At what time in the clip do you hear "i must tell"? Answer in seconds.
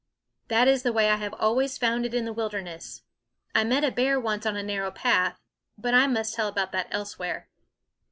5.93-6.47